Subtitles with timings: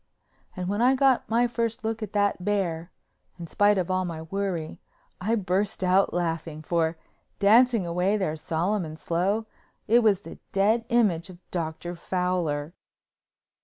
[0.57, 2.91] And when I got my first look at that bear,
[3.37, 4.79] in spite of all my worry
[5.21, 6.97] I burst out laughing, for,
[7.37, 9.45] dancing away there solemn and slow,
[9.87, 11.93] it was the dead image of Dr.
[11.93, 12.73] Fowler.